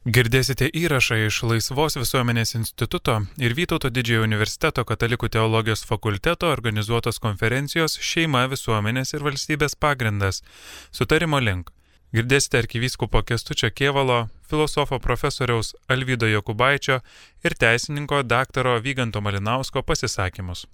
[0.00, 7.98] Girdėsite įrašą iš Laisvos visuomenės instituto ir Vytauto didžiojo universiteto katalikų teologijos fakulteto organizuotos konferencijos
[8.00, 10.40] Šeima visuomenės ir valstybės pagrindas-
[10.96, 11.68] sutarimo link.
[12.16, 17.02] Girdėsite arkivyskupo Kestučio Kievalo, filosofo profesoriaus Alvydo Jokubaičio
[17.44, 20.66] ir teisininko daktaro Vyganto Malinausko pasisakymus.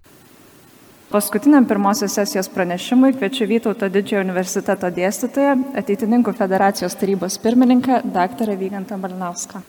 [1.07, 8.99] Paskutiniam pirmosios sesijos pranešimui kviečiu Vytauto didžiojo universiteto dėstytoją, ateitininkų federacijos tarybos pirmininką, daktarą Vygantą
[8.99, 9.61] Malinauską.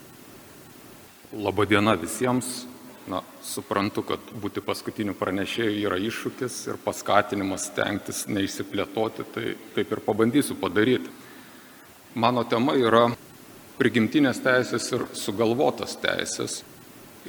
[1.37, 2.65] Labadiena visiems.
[3.07, 10.01] Na, suprantu, kad būti paskutiniu pranešėju yra iššūkis ir paskatinimas stengtis neišsiplėtoti, tai taip ir
[10.04, 11.14] pabandysiu padaryti.
[12.17, 13.06] Mano tema yra
[13.78, 16.64] prigimtinės teisės ir sugalvotas teisės.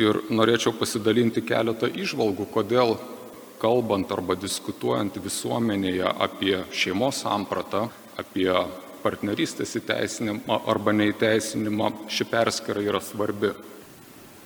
[0.00, 2.96] Ir norėčiau pasidalinti keletą išvalgų, kodėl
[3.60, 8.50] kalbant arba diskutuojant visuomenėje apie šeimos sampratą, apie
[9.02, 13.52] partnerystės įteisinimą arba neįteisinimą, ši perskara yra svarbi.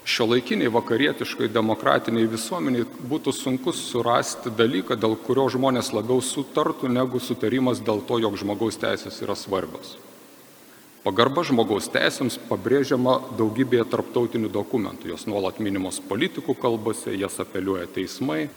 [0.02, 7.20] Šio laikiniai vakarietiškai demokratiniai visuomeniai būtų sunku surasti dalyką, dėl kurio žmonės labiau sutartų, negu
[7.22, 9.94] sutarimas dėl to, jog žmogaus teisės yra svarbios.
[11.02, 18.48] Pagarba žmogaus teisėms pabrėžiama daugybėje tarptautinių dokumentų, jos nuolat minimos politikų kalbose, jas apeliuoja teismai,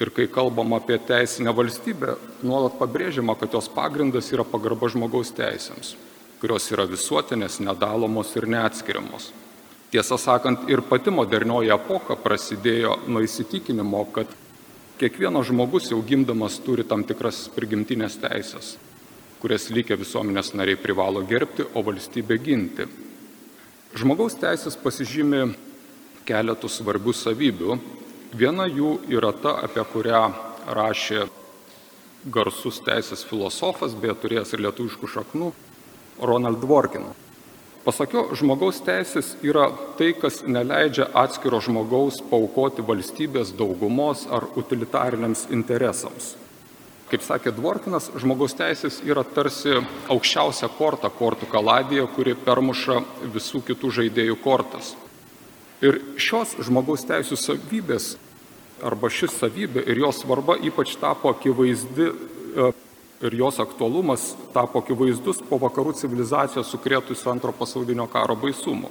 [0.00, 5.94] Ir kai kalbam apie teisinę valstybę, nuolat pabrėžiama, kad jos pagrindas yra pagarba žmogaus teisėms,
[6.42, 9.30] kurios yra visuotinės, nedalomos ir neatskiriamos.
[9.94, 14.32] Tiesą sakant, ir pati modernioji epocha prasidėjo nuo įsitikinimo, kad
[14.98, 18.74] kiekvienas žmogus jau gimdamas turi tam tikras prigimtinės teisės,
[19.38, 22.88] kurias lygiai visuomenės nariai privalo gerbti, o valstybė ginti.
[23.94, 25.44] Žmogaus teisės pasižymi
[26.26, 27.78] keletų svarbių savybių,
[28.34, 30.24] Viena jų yra ta, apie kurią
[30.74, 31.28] rašė
[32.34, 35.50] garsus teisės filosofas, beje turėjęs ir lietuviškų šaknų,
[36.18, 37.06] Ronald Dworkin.
[37.84, 39.68] Pasakio, žmogaus teisės yra
[40.00, 46.32] tai, kas neleidžia atskiro žmogaus paukoti valstybės daugumos ar utilitariniams interesams.
[47.12, 49.76] Kaip sakė Dvorkinas, žmogaus teisės yra tarsi
[50.10, 52.98] aukščiausia korta kortų kaladėje, kuri permuša
[53.36, 54.96] visų kitų žaidėjų kortas.
[55.84, 58.14] Ir šios žmogaus teisų savybės
[58.84, 62.70] arba ši savybė ir jos svarba ypač tapo akivaizdi e,
[63.24, 68.90] ir jos aktualumas tapo akivaizdus po vakarų civilizacijos sukrėtusio antro pasaulinio karo baisumo.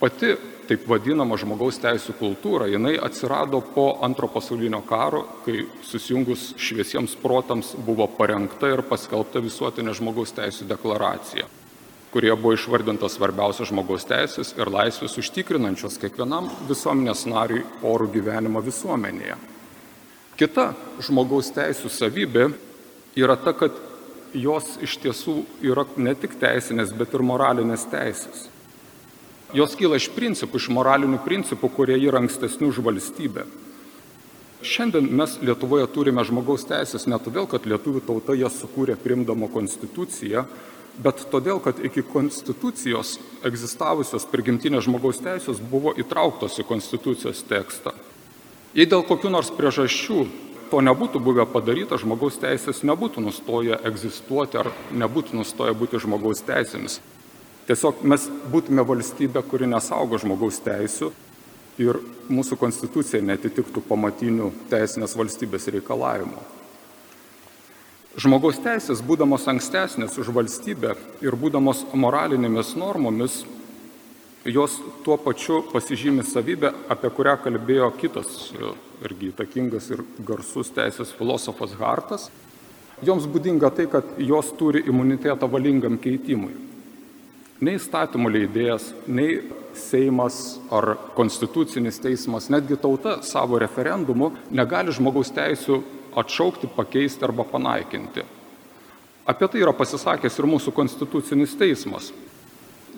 [0.00, 0.34] Pati
[0.68, 7.74] taip vadinama žmogaus teisų kultūra, jinai atsirado po antro pasaulinio karo, kai susijungus šviesiems protams
[7.86, 11.48] buvo parengta ir paskelbta visuotinė žmogaus teisų deklaracija
[12.14, 19.34] kurie buvo išvardintos svarbiausios žmogaus teisės ir laisvės užtikrinančios kiekvienam visuomenės nariui orų gyvenimą visuomenėje.
[20.38, 20.68] Kita
[21.02, 22.52] žmogaus teisų savybė
[23.18, 23.74] yra ta, kad
[24.30, 25.34] jos iš tiesų
[25.66, 28.46] yra ne tik teisinės, bet ir moralinės teisės.
[29.54, 33.44] Jos kyla iš principų, iš moralinių principų, kurie yra ankstesnių už valstybę.
[34.64, 40.46] Šiandien mes Lietuvoje turime žmogaus teisės ne todėl, kad lietuvių tauta jas sukūrė primdama konstituciją,
[41.02, 47.94] bet todėl, kad iki konstitucijos egzistavusios prigimtinės žmogaus teisės buvo įtrauktos į konstitucijos tekstą.
[48.74, 50.24] Jei dėl kokių nors priežasčių
[50.70, 57.00] to nebūtų buvę padaryta, žmogaus teisės nebūtų nustoję egzistuoti ar nebūtų nustoję būti žmogaus teisėmis.
[57.68, 61.12] Tiesiog mes būtume valstybė, kuri nesaugo žmogaus teisų
[61.80, 62.00] ir
[62.30, 66.53] mūsų konstitucija netitiktų pamatinių teisinės valstybės reikalavimų.
[68.14, 70.92] Žmogaus teisės, būdamos ankstesnės už valstybę
[71.24, 73.40] ir būdamos moralinėmis normomis,
[74.46, 78.52] jos tuo pačiu pasižymi savybę, apie kurią kalbėjo kitas
[79.02, 82.28] irgi įtakingas ir garsus teisės filosofas Hartas.
[83.02, 86.54] Joms būdinga tai, kad jos turi imunitetą valingam keitimui.
[87.66, 89.40] Nei įstatymų leidėjas, nei
[89.74, 95.80] Seimas ar konstitucinis teismas, netgi tauta savo referendumu negali žmogaus teisų
[96.16, 98.24] atšaukti, pakeisti arba panaikinti.
[99.24, 102.10] Apie tai yra pasisakęs ir mūsų konstitucinis teismas.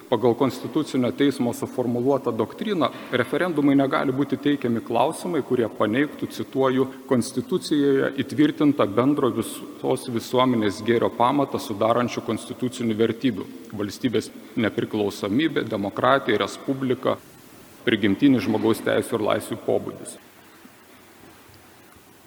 [0.07, 8.87] Pagal konstitucinio teismo suformuoluotą doktriną referendumai negali būti teikiami klausimai, kurie paneigtų, cituoju, konstitucijoje įtvirtintą
[8.87, 13.47] bendro visos visuomenės gėrio pamatą sudarančių konstitucinių vertybių-
[13.81, 17.19] valstybės nepriklausomybė, demokratija, respublika,
[17.85, 20.19] prigimtinis žmogaus teisų ir laisvių pobūdis.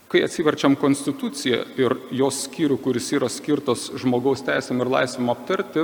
[0.10, 5.84] Kai atsiverčiam konstituciją ir jos skyrių, kuris yra skirtas žmogaus teisėm ir laisvėm aptarti,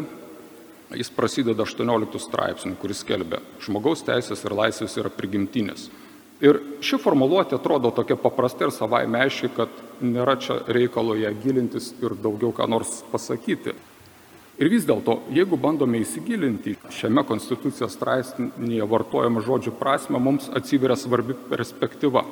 [0.98, 5.92] jis prasideda 18 straipsnių, kuris kelbė žmogaus teisės ir laisvės yra prigimtinės.
[6.42, 11.92] Ir ši formuluotė atrodo tokia paprasta ir savai meišiai, kad nėra čia reikalo ją gilintis
[12.01, 13.75] ir daugiau ką nors pasakyti.
[14.56, 21.38] Ir vis dėlto, jeigu bandome įsigilinti šiame konstitucijos straipsnėje vartojamą žodžių prasme, mums atsiveria svarbi
[21.51, 22.25] perspektyva.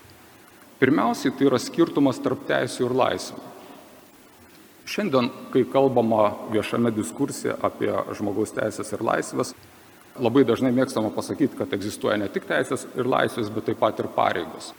[0.83, 3.38] Pirmiausiai, tai yra skirtumas tarp teisų ir laisvių.
[4.83, 7.88] Šiandien, kai kalbama viešame diskurse apie
[8.18, 9.53] žmogaus teisės ir laisvės,
[10.19, 14.12] labai dažnai mėgstama pasakyti, kad egzistuoja ne tik teisės ir laisvės, bet taip pat ir
[14.12, 14.74] pareigos.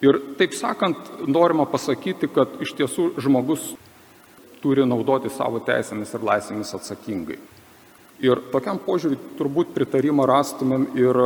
[0.00, 3.74] Ir taip sakant, norima pasakyti, kad iš tiesų žmogus
[4.64, 7.36] turi naudoti savo teisėmis ir laisvėmis atsakingai.
[8.24, 11.20] Ir tokiam požiūriui turbūt pritarimą rastumėm ir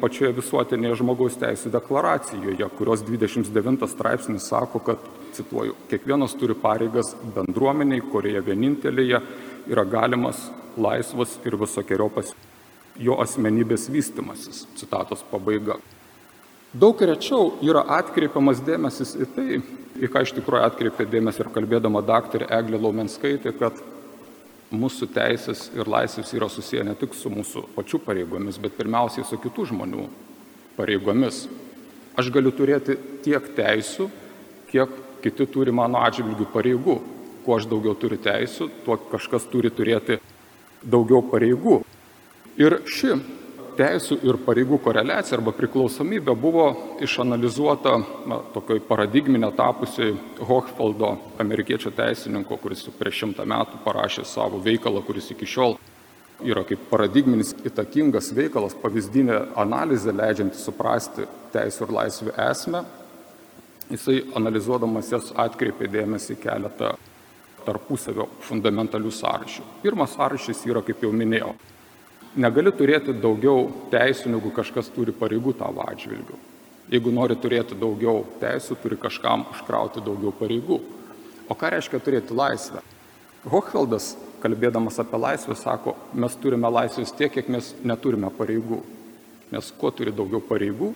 [0.00, 8.04] pačioje visuotinėje žmogaus teisų deklaracijoje, kurios 29 straipsnis sako, kad, cituoju, kiekvienas turi pareigas bendruomeniai,
[8.12, 9.20] kurioje vienintelėje
[9.70, 10.46] yra galimas
[10.80, 12.32] laisvas ir visokiojopas
[13.00, 14.66] jo asmenybės vystimasis.
[14.76, 15.78] Citatos pabaiga.
[16.72, 19.48] Daug rečiau yra atkreipiamas dėmesys į tai,
[20.00, 23.76] į ką iš tikrųjų atkreipė dėmesį ir kalbėdama daktarė Eglė Laumenskaitė, kad
[24.72, 29.38] mūsų teisės ir laisvės yra susiję ne tik su mūsų pačių pareigomis, bet pirmiausiai su
[29.40, 30.06] kitų žmonių
[30.78, 31.46] pareigomis.
[32.18, 34.08] Aš galiu turėti tiek teisų,
[34.72, 34.92] kiek
[35.24, 36.98] kiti turi mano atžvilgių pareigų.
[37.42, 40.18] Kuo aš daugiau turiu teisų, tuo kažkas turi turėti
[40.82, 41.80] daugiau pareigų.
[42.60, 43.16] Ir ši
[43.76, 46.66] teisų ir pareigų koreliacija arba priklausomybė buvo
[47.04, 47.94] išanalizuota
[48.28, 55.30] na, tokioj paradigminė tapusiai Hochfeldo, amerikiečio teisininko, kuris prieš šimtą metų parašė savo veikalą, kuris
[55.34, 55.78] iki šiol
[56.42, 62.84] yra kaip paradigminis įtakingas veikalas, pavyzdinė analizė leidžianti suprasti teisų ir laisvių esmę.
[63.92, 66.94] Jisai analizuodamas jas atkreipė dėmesį keletą
[67.66, 69.66] tarpusavio fundamentalių sąrašų.
[69.82, 71.52] Pirmas sąrašas yra, kaip jau minėjau,
[72.36, 76.38] negali turėti daugiau teisų, negu kažkas turi pareigų tavo atžvilgiu.
[76.92, 80.80] Jeigu nori turėti daugiau teisų, turi kažkam užkrauti daugiau pareigų.
[81.48, 82.82] O ką reiškia turėti laisvę?
[83.48, 84.12] Hochfeldas,
[84.42, 88.82] kalbėdamas apie laisvę, sako, mes turime laisvės tiek, kiek mes neturime pareigų.
[89.52, 90.92] Nes kuo turi daugiau pareigų,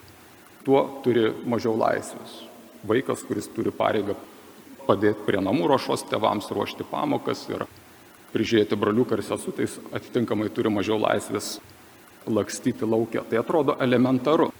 [0.66, 2.42] tuo turi mažiau laisvės.
[2.86, 4.16] Vaikas, kuris turi pareigą
[4.86, 7.66] padėti prie namų ruošos tevams, ruošti pamokas ir
[8.36, 11.56] prižiūrėti broliuką ir sesutės, atitinkamai turi mažiau laisvės
[12.28, 13.24] lakstyti laukia.
[13.24, 14.50] Tai atrodo elementaru.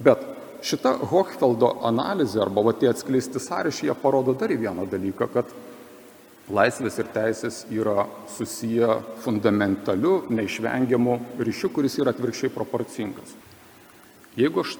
[0.00, 0.22] Bet
[0.64, 5.52] šita Hochfeldo analizė arba va tie atskleisti sąryšiai parodo dar vieną dalyką, kad
[6.50, 8.06] laisvės ir teisės yra
[8.36, 13.36] susiję fundamentaliu, neišvengiamu ryšiu, kuris yra atvirkščiai proporcingas.
[14.38, 14.76] Jeigu aš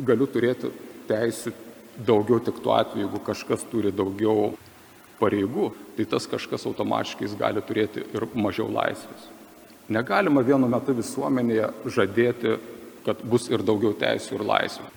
[0.00, 0.72] galiu turėti
[1.08, 1.52] teisų
[2.06, 4.52] daugiau tik tuo atveju, jeigu kažkas turi daugiau
[5.20, 9.30] pareigų, tai tas kažkas automatiškai gali turėti ir mažiau laisvės.
[9.88, 12.56] Negalima vienu metu visuomenėje žadėti,
[13.06, 14.88] kad bus ir daugiau teisų ir laisvių.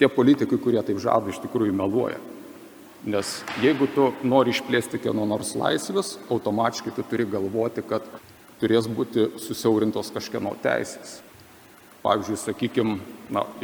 [0.00, 2.18] Tie politikai, kurie taip žada, iš tikrųjų meluoja.
[3.06, 8.04] Nes jeigu tu nori išplėsti kieno nors laisvės, automatiškai tu turi galvoti, kad
[8.60, 11.20] turės būti susiaurintos kažkieno teisės.
[12.02, 12.98] Pavyzdžiui, sakykime,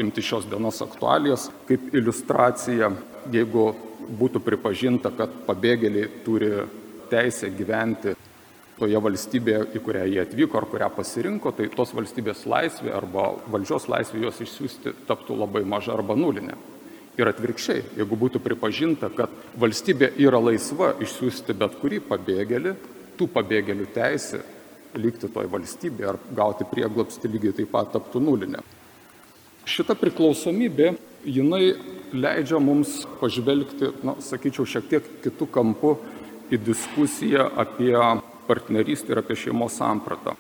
[0.03, 2.93] imti šios dienos aktualijas kaip iliustracija,
[3.35, 3.73] jeigu
[4.19, 6.53] būtų pripažinta, kad pabėgėliai turi
[7.13, 8.15] teisę gyventi
[8.79, 13.89] toje valstybėje, į kurią jie atvyko ar kurią pasirinko, tai tos valstybės laisvė arba valdžios
[13.93, 16.57] laisvė juos išsiųsti taptų labai maža arba nulinė.
[17.21, 22.73] Ir atvirkščiai, jeigu būtų pripažinta, kad valstybė yra laisva išsiųsti bet kurį pabėgėlį,
[23.21, 24.41] tų pabėgėlių teisė
[24.97, 28.63] likti toj valstybėje ar gauti prieglobstį lygiai taip pat taptų nulinė.
[29.69, 30.95] Šita priklausomybė,
[31.29, 31.75] jinai
[32.13, 35.97] leidžia mums pažvelgti, na, sakyčiau, šiek tiek kitų kampų
[36.53, 37.97] į diskusiją apie
[38.49, 40.37] partnerystę ir apie šeimos sampratą.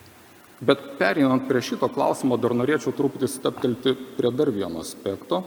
[0.62, 5.42] Bet perinant prie šito klausimo, dar norėčiau truputį staptelti prie dar vieno aspekto.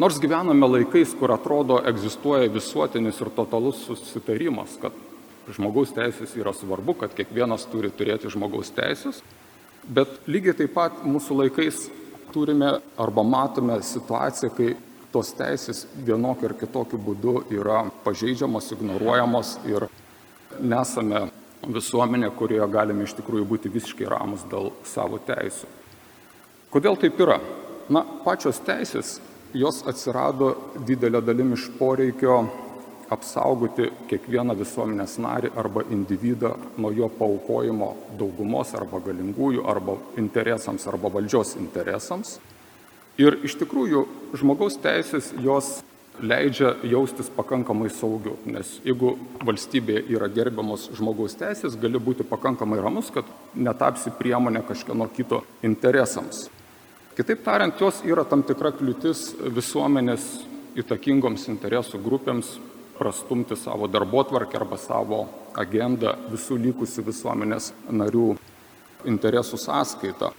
[0.00, 4.96] Nors gyvename laikais, kur atrodo egzistuoja visuotinis ir totalus susitarimas, kad
[5.52, 9.22] žmogaus teisės yra svarbu, kad kiekvienas turi turėti žmogaus teisės,
[9.88, 11.86] bet lygiai taip pat mūsų laikais
[12.32, 14.74] turime arba matome situaciją, kai
[15.12, 19.88] tos teisės vienokiu ar kitokiu būdu yra pažeidžiamos, ignoruojamos ir
[20.60, 21.26] nesame
[21.66, 25.70] visuomenė, kurioje galime iš tikrųjų būti visiškai ramus dėl savo teisų.
[26.72, 27.38] Kodėl taip yra?
[27.88, 29.16] Na, pačios teisės,
[29.54, 30.52] jos atsirado
[30.86, 32.42] didelė dalim iš poreikio
[33.12, 41.12] apsaugoti kiekvieną visuomenės narį arba individą nuo jo paukojimo daugumos arba galingųjų arba interesams arba
[41.18, 42.38] valdžios interesams.
[43.16, 44.02] Ir iš tikrųjų
[44.36, 45.78] žmogaus teisės jos
[46.20, 53.10] leidžia jaustis pakankamai saugiu, nes jeigu valstybėje yra gerbiamos žmogaus teisės, gali būti pakankamai ramus,
[53.12, 56.46] kad netapsi priemonė kažkieno kito interesams.
[57.16, 60.24] Kitaip tariant, jos yra tam tikra kliūtis visuomenės
[60.76, 62.56] įtakingoms interesų grupėms
[62.98, 65.26] prastumti savo darbo tvarkę arba savo
[65.56, 68.34] agendą visų likusių visuomenės narių
[69.06, 70.32] interesų sąskaita.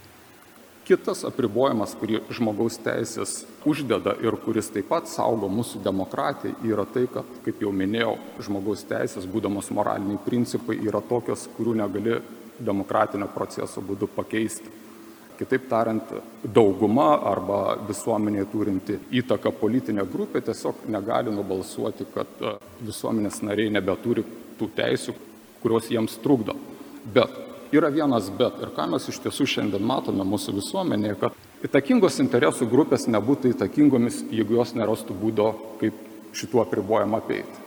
[0.87, 7.03] Kitas apribojimas, kurį žmogaus teisės uždeda ir kuris taip pat saugo mūsų demokratiją, yra tai,
[7.11, 8.13] kad, kaip jau minėjau,
[8.47, 12.21] žmogaus teisės, būdamos moraliniai principai, yra tokios, kurių negali
[12.63, 14.71] demokratinio proceso būdu pakeisti.
[15.37, 22.55] Kitaip tariant, dauguma arba visuomenėje turinti įtaką politinė grupė tiesiog negali nubalsuoti, kad e,
[22.87, 24.23] visuomenės nariai nebeturi
[24.57, 25.13] tų teisių,
[25.61, 26.57] kurios jiems trukdo.
[27.13, 27.37] Bet
[27.69, 31.37] yra vienas bet ir ką mes iš tiesų šiandien matome mūsų visuomenėje, kad
[31.69, 35.51] įtakingos interesų grupės nebūtų įtakingomis, jeigu jos nerastų būdo,
[35.83, 36.01] kaip
[36.37, 37.65] šituo apribojimą apeiti.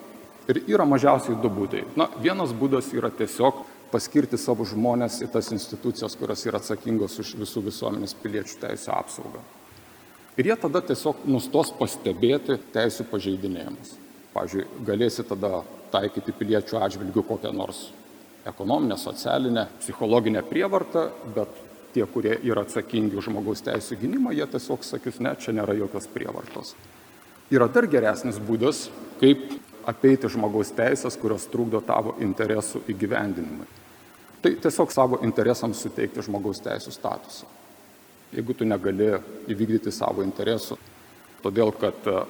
[0.50, 1.84] Ir yra mažiausiai du būdai.
[1.94, 3.62] Na, vienas būdas yra tiesiog
[3.92, 9.42] paskirti savo žmonės į tas institucijas, kurios yra atsakingos už visų visuomenės piliečių teisų apsaugą.
[10.38, 13.96] Ir jie tada tiesiog nustos pastebėti teisų pažeidinėjimus.
[14.34, 17.88] Pavyzdžiui, galėsi tada taikyti piliečių atžvilgių kokią nors
[18.46, 21.58] ekonominę, socialinę, psichologinę prievartą, bet
[21.94, 26.06] tie, kurie yra atsakingi už žmogaus teisų gynimą, jie tiesiog sakys, ne, čia nėra jokios
[26.14, 26.76] prievartos.
[27.50, 28.86] Yra dar geresnis būdas,
[29.20, 29.42] kaip
[29.88, 33.68] apeiti žmogaus teisės, kurios trukdo tavo interesų įgyvendinimui.
[34.40, 37.48] Tai tiesiog savo interesams suteikti žmogaus teisų statusą.
[38.32, 39.10] Jeigu tu negali
[39.50, 40.78] įvykdyti savo interesų,
[41.42, 42.22] todėl kad e,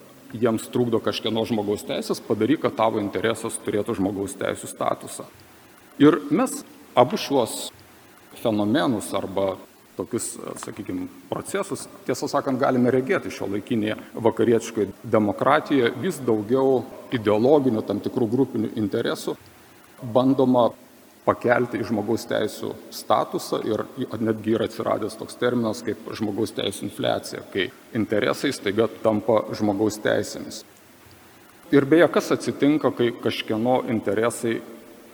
[0.42, 5.26] jiems trukdo kažkieno žmogaus teisės, padaryk, kad tavo interesas turėtų žmogaus teisų statusą.
[6.00, 6.62] Ir mes
[6.98, 7.68] abu šiuos
[8.40, 9.52] fenomenus arba
[9.96, 10.32] tokius,
[10.62, 18.30] sakykime, procesus, tiesą sakant, galime regėti šio laikinėje vakarietiškoje demokratijoje vis daugiau ideologinių tam tikrų
[18.30, 19.36] grupinių interesų
[20.14, 20.70] bandoma
[21.26, 23.84] pakelti į žmogaus teisų statusą ir
[24.22, 30.64] netgi yra atsiradęs toks terminas kaip žmogaus teisų infliacija, kai interesai staiga tampa žmogaus teisėmis.
[31.70, 34.56] Ir beje, kas atsitinka, kai kažkieno interesai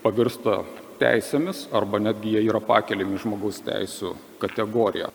[0.05, 0.63] pavirsta
[1.01, 5.11] teisėmis arba netgi jie yra pakeliami žmogaus teisų kategoriją.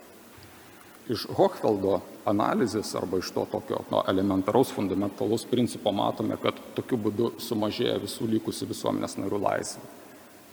[1.12, 2.00] Iš Hochfeldo
[2.30, 8.30] analizės arba iš to tokio no, elementaraus fundamentalaus principo matome, kad tokiu būdu sumažėja visų
[8.36, 9.90] likusių visuomenės narių laisvė.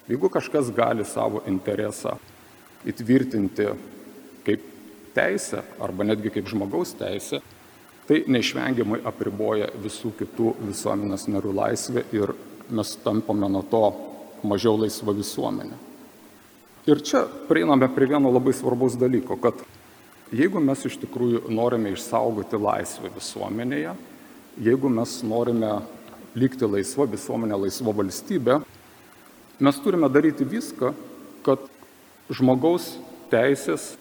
[0.09, 2.17] Jeigu kažkas gali savo interesą
[2.89, 3.69] įtvirtinti
[4.47, 4.65] kaip
[5.15, 7.43] teisę arba netgi kaip žmogaus teisę,
[8.09, 12.33] tai neišvengiamai apriboja visų kitų visuomenės narių laisvę ir
[12.73, 13.85] mes tampame nuo to
[14.49, 15.88] mažiau laisva visuomenė.
[16.89, 19.61] Ir čia prieiname prie vieno labai svarbaus dalyko, kad
[20.33, 23.93] jeigu mes iš tikrųjų norime išsaugoti laisvę visuomenėje,
[24.65, 25.79] jeigu mes norime
[26.39, 28.63] likti laisva visuomenė, laisva valstybė,
[29.59, 30.93] Mes turime daryti viską,
[31.43, 31.65] kad
[32.31, 32.93] žmogaus
[33.27, 33.97] teisės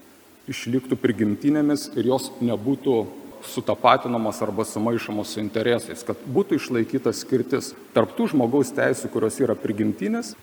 [0.46, 2.94] išliktų prigimtinėmis ir jos nebūtų
[3.41, 9.58] sutapatinamos arba sumaišomos su interesais, kad būtų išlaikyta skirtis tarp tų žmogaus teisų, kurios yra
[9.58, 10.36] prigimtinės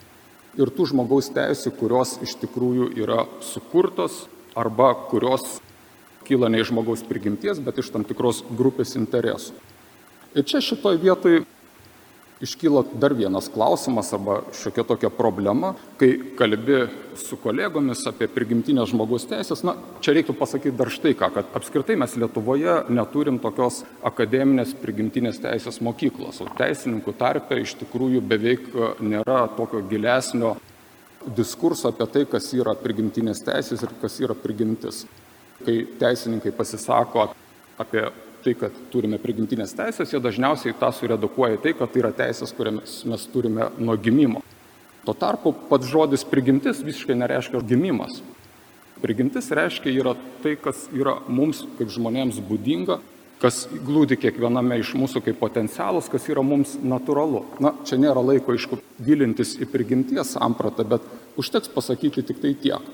[0.60, 5.58] ir tų žmogaus teisų, kurios iš tikrųjų yra sukurtos arba kurios
[6.24, 9.56] kyla ne iš žmogaus prigimties, bet iš tam tikros grupės interesų.
[10.34, 11.44] Ir čia šitoje vietoje
[12.42, 16.80] iškyla dar vienas klausimas arba šiokia tokia problema, kai kalbi
[17.18, 21.96] su kolegomis apie prigimtinės žmogaus teisės, na, čia reiktų pasakyti dar štai ką, kad apskritai
[22.00, 28.66] mes Lietuvoje neturim tokios akademinės prigimtinės teisės mokyklos, o teisininkų tarpe iš tikrųjų beveik
[29.00, 30.56] nėra tokio gilesnio
[31.36, 35.04] diskurso apie tai, kas yra prigimtinės teisės ir kas yra prigimtis.
[35.64, 37.30] Kai teisininkai pasisako
[37.80, 38.08] apie
[38.44, 43.00] tai, kad turime prigimtinės teisės, jie dažniausiai tą suredukuoja tai, kad tai yra teisės, kurias
[43.08, 44.44] mes turime nuo gimimo.
[45.04, 48.22] Tuo tarpu pats žodis prigimtis visiškai nereiškia gimimas.
[49.02, 53.00] Prigimtis reiškia yra tai, kas yra mums kaip žmonėms būdinga,
[53.42, 57.42] kas glūdi kiekviename iš mūsų kaip potencialas, kas yra mums natūralu.
[57.60, 61.04] Na, čia nėra laiko, aišku, gilintis į prigimties sampratą, bet
[61.40, 62.88] užteks pasakyti tik tai tiek.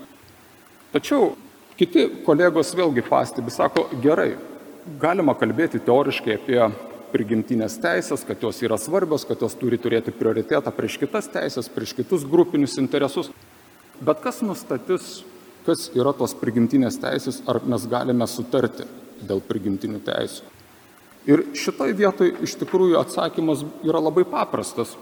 [0.91, 1.31] Tačiau
[1.79, 4.33] kiti kolegos vėlgi pastebi, sako, gerai,
[5.01, 6.61] galima kalbėti teoriškai apie
[7.11, 11.95] prigimtinės teisės, kad jos yra svarbios, kad jos turi turėti prioritetą prieš kitas teisės, prieš
[11.99, 13.31] kitus grupinius interesus.
[14.01, 15.21] Bet kas nustatys,
[15.67, 18.87] kas yra tos prigimtinės teisės, ar mes galime sutarti
[19.27, 20.47] dėl prigimtinių teisų.
[21.29, 24.95] Ir šitoj vietoj iš tikrųjų atsakymas yra labai paprastas.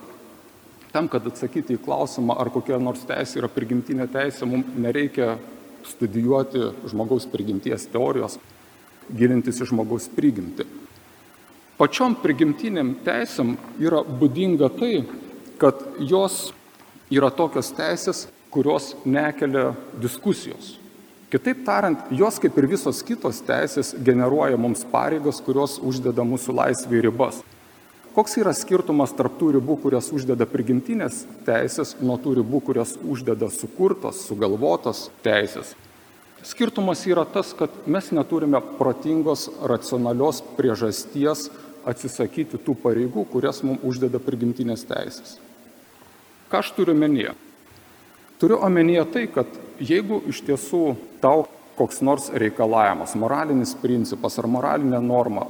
[0.92, 5.38] Tam, kad atsakyti į klausimą, ar kokia nors teisė yra prigimtinė teisė, mums nereikia
[5.88, 8.36] studijuoti žmogaus prigimties teorijos,
[9.16, 10.68] gilintis į žmogaus prigimtį.
[11.80, 15.06] Pačiom prigimtiniam teisėm yra būdinga tai,
[15.62, 16.50] kad jos
[17.12, 20.76] yra tokios teisės, kurios nekelia diskusijos.
[21.30, 27.04] Kitaip tariant, jos kaip ir visos kitos teisės generuoja mums pareigas, kurios uždeda mūsų laisvį
[27.06, 27.44] ribas.
[28.16, 33.52] Koks yra skirtumas tarp tų ribų, kurias uždeda prigimtinės teisės, nuo tų ribų, kurias uždeda
[33.54, 35.76] sukurtos, sugalvotos teisės?
[36.44, 41.50] Skirtumas yra tas, kad mes neturime protingos, racionalios priežasties
[41.88, 45.38] atsisakyti tų pareigų, kurias mums uždeda prigimtinės teisės.
[46.50, 47.36] Ką aš turiu omenyje?
[48.40, 49.48] Turiu omenyje tai, kad
[49.84, 50.84] jeigu iš tiesų
[51.22, 51.48] tau
[51.80, 55.46] koks nors reikalavimas, moralinis principas ar moralinė norma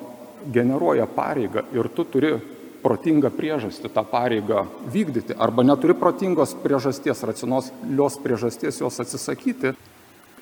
[0.54, 2.36] generuoja pareigą ir tu turi
[2.84, 9.74] protingą priežastį tą pareigą vykdyti arba neturi protingos priežasties, racionalios priežasties jos atsisakyti,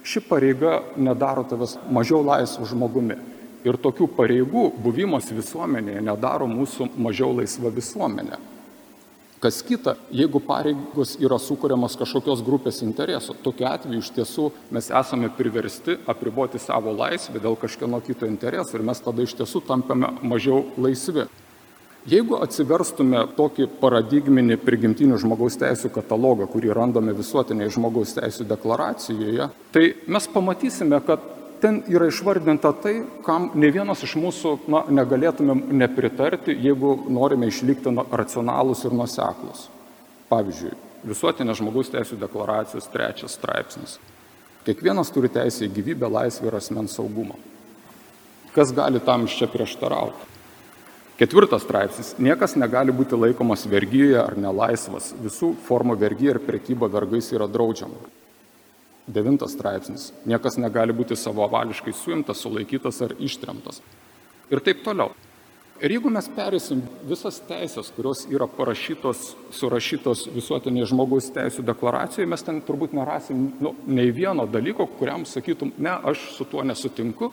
[0.08, 3.18] ši pareiga nedaro tavęs mažiau laisvų žmogumi.
[3.68, 8.38] Ir tokių pareigų buvimas visuomenėje nedaro mūsų mažiau laisva visuomenė.
[9.38, 15.30] Kas kita, jeigu pareigos yra sukūriamas kažkokios grupės interesų, tokiu atveju iš tiesų mes esame
[15.38, 20.64] priversti apriboti savo laisvę dėl kažkieno kito interesų ir mes tada iš tiesų tampame mažiau
[20.82, 21.28] laisvi.
[22.08, 29.84] Jeigu atsiverstume tokį paradigminį prigimtinių žmogaus teisų katalogą, kurį randame visuotiniai žmogaus teisų deklaracijoje, tai
[30.08, 31.26] mes pamatysime, kad
[31.60, 37.92] ten yra išvardinta tai, kam ne vienas iš mūsų na, negalėtumėm nepritarti, jeigu norime išlikti
[37.92, 39.68] racionalūs ir nuseklus.
[40.32, 40.72] Pavyzdžiui,
[41.12, 43.98] visuotinės žmogaus teisų deklaracijos trečias straipsnis.
[44.64, 47.36] Kiekvienas turi teisę į gyvybę, laisvę ir asmens saugumą.
[48.56, 50.37] Kas gali tam iš čia prieštarauti?
[51.17, 52.12] Ketvirtas straipsnis.
[52.21, 55.15] Niekas negali būti laikomas vergyje ar nelaisvas.
[55.17, 57.97] Visų formų vergyje ir prekyba vergais yra draudžiama.
[59.09, 60.12] Devintas straipsnis.
[60.29, 63.81] Niekas negali būti savavališkai suimtas, sulaikytas ar ištremtas.
[64.53, 65.15] Ir taip toliau.
[65.81, 72.45] Ir jeigu mes perėsim visas teisės, kurios yra parašytos, surašytos visuotiniai žmogaus teisų deklaracijoje, mes
[72.45, 77.29] ten turbūt nerasim nu, nei vieno dalyko, kuriam sakytum, ne, aš su tuo nesutinku,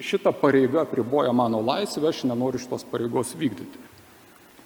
[0.00, 3.88] šita pareiga apriboja mano laisvę, aš nenoriu šitos pareigos vykdyti.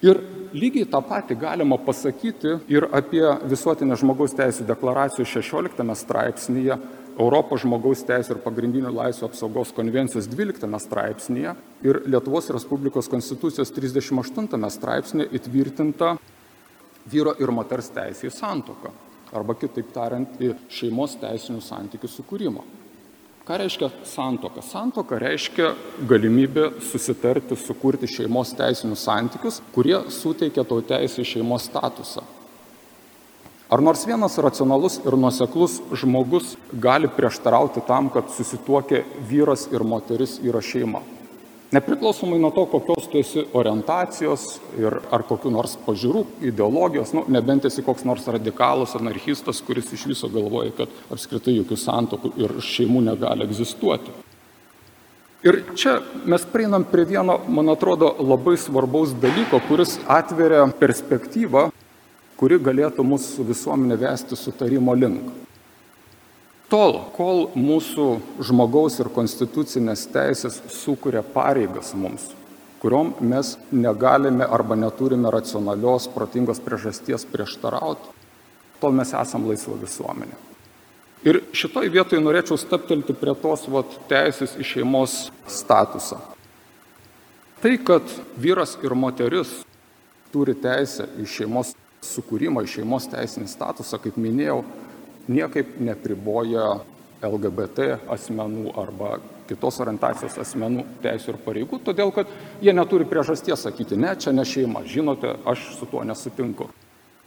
[0.05, 0.19] Ir
[0.53, 6.77] lygiai tą patį galima pasakyti ir apie visuotinę žmogaus teisų deklaracijos 16 straipsnėje,
[7.15, 11.55] Europos žmogaus teisų ir pagrindinių laisvų apsaugos konvencijos 12 straipsnėje
[11.87, 16.17] ir Lietuvos Respublikos konstitucijos 38 straipsnėje įtvirtinta
[17.11, 18.91] vyro ir moters teisė į santoką
[19.35, 22.63] arba kitaip tariant į šeimos teisinių santykių sukūrimą.
[23.45, 24.61] Ką reiškia santoka?
[24.65, 25.75] Santoka reiškia
[26.09, 32.23] galimybę susitarti, sukurti šeimos teisinius santykius, kurie suteikia tau teisę į šeimos statusą.
[33.69, 40.39] Ar nors vienas racionalus ir nuoseklus žmogus gali prieštarauti tam, kad susituokia vyras ir moteris
[40.41, 41.03] yra šeima?
[41.73, 44.43] Nepriklausomai nuo to, kokios tu esi orientacijos
[44.77, 50.05] ir ar kokiu nors pažiūrų, ideologijos, nu, nebent esi koks nors radikalus anarchistas, kuris iš
[50.11, 54.13] viso galvoja, kad apskritai jokių santokų ir šeimų negali egzistuoti.
[55.45, 61.67] Ir čia mes prieinam prie vieno, man atrodo, labai svarbaus dalyko, kuris atveria perspektyvą,
[62.37, 65.44] kuri galėtų mūsų visuomenę vesti sutarimo link.
[66.65, 68.05] Tol, kol mūsų
[68.41, 72.31] žmogaus ir konstitucinės teisės sukuria pareigas mums,
[72.81, 78.09] kuriuom mes negalime arba neturime racionalios, protingos priežasties prieštarauti,
[78.81, 80.39] tol mes esam laisva visuomenė.
[81.25, 85.15] Ir šitoj vietoj norėčiau staptelti prie tos vat, teisės į šeimos
[85.49, 86.17] statusą.
[87.61, 88.09] Tai, kad
[88.41, 89.53] vyras ir moteris
[90.33, 91.75] turi teisę į šeimos
[92.05, 94.59] sukūrimą, į šeimos teisinį statusą, kaip minėjau,
[95.31, 96.79] niekaip nepriboja
[97.25, 99.17] LGBT asmenų arba
[99.49, 102.29] kitos orientacijos asmenų teisų ir pareigų, todėl kad
[102.63, 106.69] jie neturi priežasties sakyti, ne, čia ne šeima, žinote, aš su tuo nesutinku.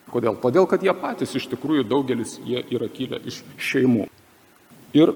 [0.08, 0.38] Kodėl?
[0.40, 4.06] Todėl, kad jie patys iš tikrųjų daugelis jie yra kilę iš šeimų.
[4.96, 5.12] Ir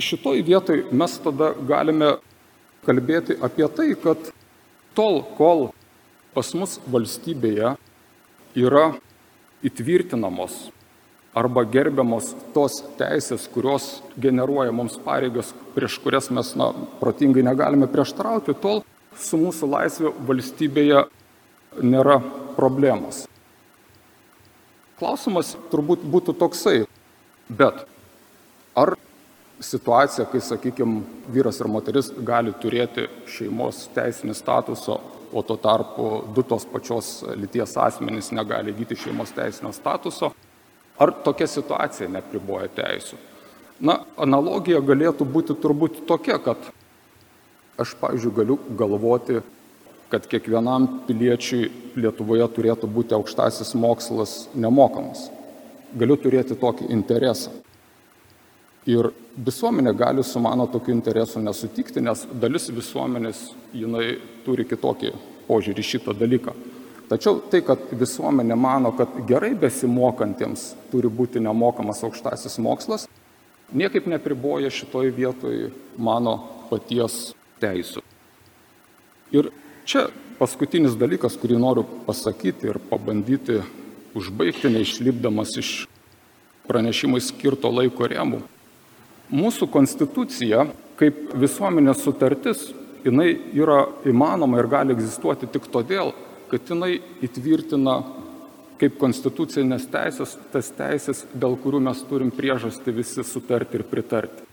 [0.00, 2.14] šitoj vietoj mes tada galime
[2.86, 4.32] kalbėti apie tai, kad
[4.96, 5.68] tol, kol
[6.32, 7.74] pas mus valstybėje
[8.56, 8.86] yra
[9.62, 10.72] įtvirtinamos
[11.36, 18.56] arba gerbiamos tos teisės, kurios generuoja mums pareigas, prieš kurias mes na, protingai negalime prieštarauti,
[18.60, 18.82] tol
[19.16, 21.06] su mūsų laisvė valstybėje
[21.80, 22.18] nėra
[22.56, 23.24] problemos.
[25.00, 26.82] Klausimas turbūt būtų toksai,
[27.48, 27.80] bet
[28.78, 28.94] ar
[29.62, 35.00] situacija, kai, sakykime, vyras ir moteris gali turėti šeimos teisinį statusą,
[35.32, 40.32] o tuo tarpu du tos pačios lyties asmenys negali įgyti šeimos teisinio statuso,
[41.02, 43.18] Ar tokia situacija nepriboja teisų?
[43.82, 46.68] Na, analogija galėtų būti turbūt tokia, kad
[47.82, 49.40] aš, pavyzdžiui, galiu galvoti,
[50.12, 55.26] kad kiekvienam piliečiui Lietuvoje turėtų būti aukštasis mokslas nemokamas.
[55.98, 57.50] Galiu turėti tokį interesą.
[58.88, 65.12] Ir visuomenė gali su mano tokiu interesu nesutikti, nes dalis visuomenės jinai turi kitokį
[65.48, 66.54] požiūrį šitą dalyką.
[67.12, 73.04] Tačiau tai, kad visuomenė mano, kad gerai besimokantiems turi būti nemokamas aukštasis mokslas,
[73.68, 75.58] niekaip nepriboja šitoj vietoj
[76.00, 76.38] mano
[76.70, 78.00] paties teisų.
[79.36, 79.50] Ir
[79.84, 80.06] čia
[80.40, 83.60] paskutinis dalykas, kurį noriu pasakyti ir pabandyti
[84.16, 85.74] užbaigti, neišlipdamas iš
[86.64, 88.40] pranešimui skirto laiko rėmų.
[89.36, 90.64] Mūsų konstitucija
[90.96, 92.70] kaip visuomenės sutartis,
[93.04, 96.16] jinai yra įmanoma ir gali egzistuoti tik todėl,
[96.52, 97.96] kad jinai įtvirtina
[98.76, 104.44] kaip konstitucinės teisės tas teisės, dėl kurių mes turim priežastį visi sutarti ir pritarti.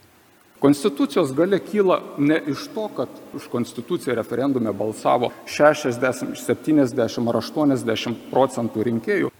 [0.60, 8.26] Konstitucijos gale kyla ne iš to, kad už konstituciją referendume balsavo 60, 70 ar 80
[8.32, 9.30] procentų rinkėjų.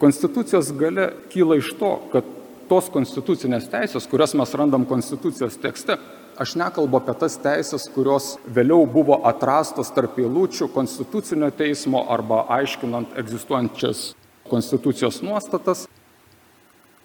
[0.00, 2.28] Konstitucijos gale kyla iš to, kad
[2.68, 5.98] tos konstitucinės teisės, kurias mes randam konstitucijos tekste,
[6.38, 13.16] aš nekalbu apie tas teisės, kurios vėliau buvo atrastos tarp eilučių konstitucinio teismo arba aiškinant
[13.20, 14.12] egzistuojančias
[14.50, 15.86] konstitucijos nuostatas,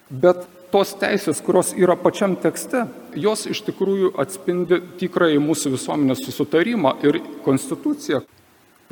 [0.09, 2.85] bet tos teisės, kurios yra pačiam tekste,
[3.17, 8.21] jos iš tikrųjų atspindi tikrąjį mūsų visuomenės susitarimą ir konstitucija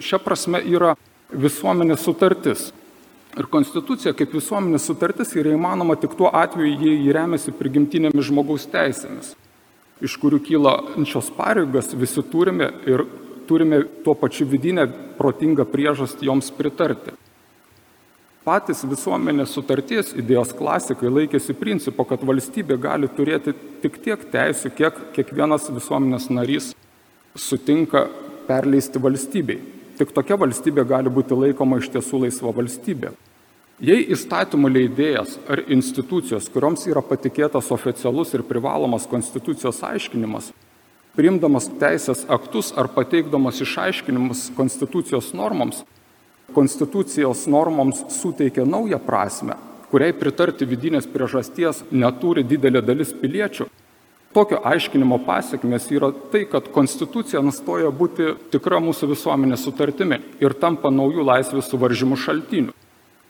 [0.02, 0.95] šia prasme yra
[1.32, 2.71] visuomenės sutartis.
[3.38, 8.65] Ir konstitucija kaip visuomenės sutartis yra įmanoma tik tuo atveju, jei jį remiasi prigimtinėmis žmogaus
[8.71, 9.36] teisėmis,
[10.04, 10.74] iš kurių kyla
[11.06, 13.06] šios pareigas visi turime ir
[13.48, 14.86] turime tuo pačiu vidinę
[15.18, 17.16] protingą priežastį joms pritarti.
[18.48, 23.52] Patys visuomenės sutarties idėjos klasikai laikėsi principo, kad valstybė gali turėti
[23.84, 26.70] tik tiek teisų, kiek kiekvienas visuomenės narys
[27.36, 28.06] sutinka
[28.48, 29.60] perleisti valstybei.
[30.00, 33.12] Tik tokia valstybė gali būti laikoma iš tiesų laisva valstybė.
[33.78, 40.48] Jei įstatymų leidėjas ar institucijos, kurioms yra patikėtas oficialus ir privalomas konstitucijos aiškinimas,
[41.13, 45.84] priimdamas teisės aktus ar pateikdamas išaiškinimus konstitucijos normoms,
[46.58, 49.60] konstitucijos normoms suteikia naują prasme,
[49.92, 53.70] kuriai pritarti vidinės priežasties neturi didelė dalis piliečių,
[54.34, 60.90] tokio aiškinimo pasiekmes yra tai, kad konstitucija nustoja būti tikra mūsų visuomenės sutartimi ir tampa
[60.90, 62.74] naujų laisvės suvaržymų šaltiniu.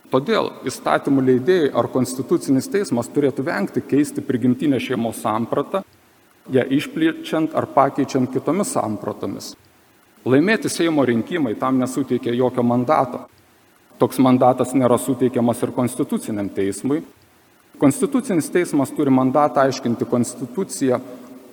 [0.07, 5.81] Todėl įstatymų leidėjai ar konstitucinis teismas turėtų vengti keisti prigimtinę šeimos sampratą,
[6.47, 9.49] ją išplėčiant ar pakeičiant kitomis sampratomis.
[10.27, 13.25] Laimėti Seimo rinkimai tam nesuteikia jokio mandato.
[13.99, 17.01] Toks mandatas nėra suteikiamas ir konstituciniam teismui.
[17.81, 21.01] Konstitucinis teismas turi mandatą aiškinti konstituciją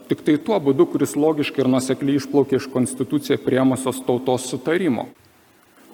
[0.09, 5.09] tik tai tuo būdu, kuris logiškai ir nusekliai išplaukia iš konstituciją priemusios tautos sutarimo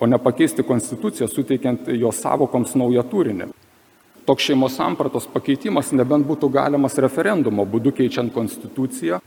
[0.01, 3.51] o ne pakeisti konstituciją, suteikiant jos savokoms naują turinį.
[4.27, 9.21] Toks šeimos sampratos pakeitimas nebent būtų galimas referendumo būdu keičiant konstituciją,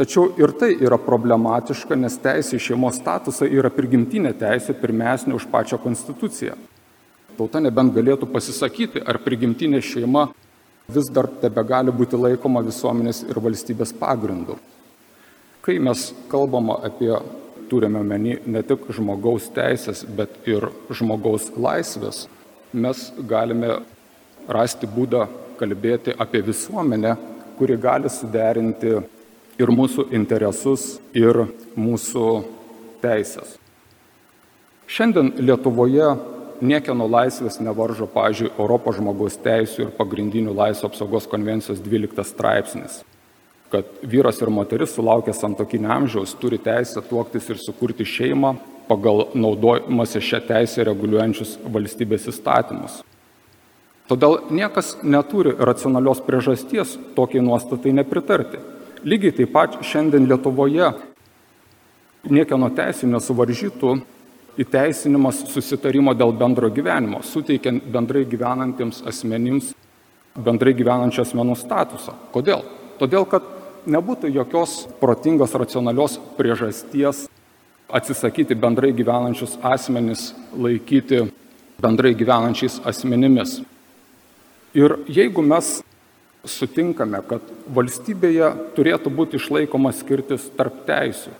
[0.00, 5.46] tačiau ir tai yra problematiška, nes teisė į šeimos statusą yra prigimtinė teisė pirmesnė už
[5.52, 6.56] pačią konstituciją.
[7.36, 10.28] Tauta nebent galėtų pasisakyti, ar prigimtinė šeima
[10.90, 14.58] vis dar tebe gali būti laikoma visuomenės ir valstybės pagrindu.
[15.60, 17.12] Kai mes kalbama apie
[17.70, 22.26] turime meni ne tik žmogaus teisės, bet ir žmogaus laisvės,
[22.72, 23.80] mes galime
[24.50, 25.26] rasti būdą
[25.60, 27.14] kalbėti apie visuomenę,
[27.58, 28.96] kuri gali suderinti
[29.60, 31.44] ir mūsų interesus, ir
[31.76, 32.26] mūsų
[33.02, 33.58] teisės.
[34.90, 36.08] Šiandien Lietuvoje
[36.60, 43.00] niekieno laisvės nevaržo, pažiūrėjau, Europos žmogaus teisų ir pagrindinių laisvų apsaugos konvencijos 12 straipsnis
[43.70, 48.54] kad vyras ir moteris sulaukę santokinio amžiaus turi teisę tuoktis ir sukurti šeimą
[48.88, 53.00] pagal naudojimąsi šią teisę reguliuojančius valstybės įstatymus.
[54.10, 58.58] Todėl niekas neturi racionalios priežasties tokiai nuostatai nepritarti.
[59.06, 60.90] Lygiai taip pat šiandien Lietuvoje
[62.26, 63.94] niekieno teisė nesuvaržytų
[64.60, 69.70] įteisinimas susitarimo dėl bendro gyvenimo, suteikiant bendrai gyvenantiems asmenims
[70.34, 72.16] bendrai gyvenančių asmenų statusą.
[72.34, 72.66] Kodėl?
[73.00, 73.46] Todėl, kad
[73.86, 77.26] nebūtų jokios protingos, racionalios priežasties
[77.90, 81.24] atsisakyti bendrai gyvenančius asmenys, laikyti
[81.82, 83.60] bendrai gyvenančiais asmenimis.
[84.76, 85.80] Ir jeigu mes
[86.46, 91.34] sutinkame, kad valstybėje turėtų būti išlaikoma skirtis tarp teisių,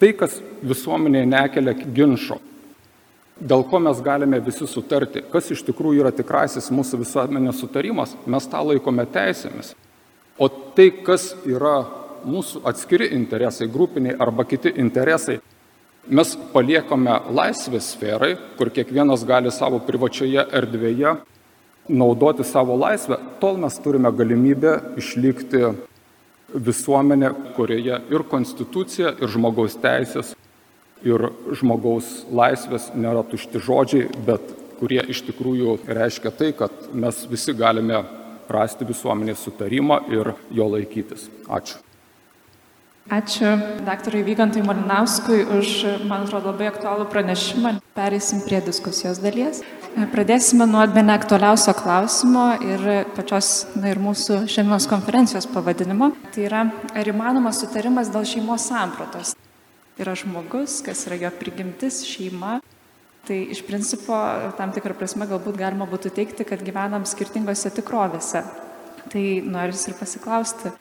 [0.00, 2.38] tai, kas visuomenėje nekelia ginčio,
[3.40, 8.48] dėl ko mes galime visi sutarti, kas iš tikrųjų yra tikrasis mūsų visuomenės sutarimas, mes
[8.52, 9.72] tą laikome teisėmis.
[10.40, 11.82] O tai, kas yra
[12.24, 15.38] mūsų atskiri interesai, grupiniai arba kiti interesai,
[16.08, 21.18] mes paliekame laisvės sferai, kur kiekvienas gali savo privačioje erdvėje
[21.90, 25.74] naudoti savo laisvę, tol mes turime galimybę išlikti
[26.54, 30.32] visuomenė, kurioje ir konstitucija, ir žmogaus teisės
[31.06, 34.44] ir žmogaus laisvės nėra tušti žodžiai, bet
[34.80, 38.02] kurie iš tikrųjų reiškia tai, kad mes visi galime
[38.52, 41.28] rasti visuomenės sutarimą ir jo laikytis.
[41.48, 41.78] Ačiū.
[43.10, 45.70] Ačiū daktarui Vygantui Malinauskui už,
[46.06, 47.72] man atrodo, labai aktualų pranešimą.
[47.96, 49.64] Pereisim prie diskusijos dalies.
[50.12, 52.84] Pradėsime nuo bene aktualiausio klausimo ir
[53.16, 56.12] pačios, na ir mūsų šiandienos konferencijos pavadinimo.
[56.30, 56.60] Tai yra,
[56.94, 59.34] ar įmanomas sutarimas dėl šeimos sampratos.
[59.98, 62.60] Yra žmogus, kas yra jo prigimtis, šeima.
[63.28, 64.16] Tai iš principo,
[64.56, 68.42] tam tikrą prasme, galbūt galima būtų teikti, kad gyvenam skirtingose tikrovėse.
[69.10, 70.72] Tai noris ir pasiklausti,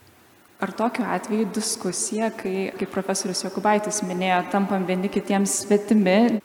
[0.59, 6.39] ar tokiu atveju diskusija, kai, kaip profesorius Jokubaitis minėjo, tampam vieni kitiems svetimi,